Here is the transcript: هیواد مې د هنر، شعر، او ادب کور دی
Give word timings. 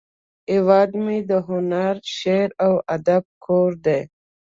هیواد 0.51 0.89
مې 1.03 1.17
د 1.29 1.31
هنر، 1.47 1.95
شعر، 2.17 2.49
او 2.65 2.73
ادب 2.95 3.23
کور 3.45 3.71
دی 3.85 4.01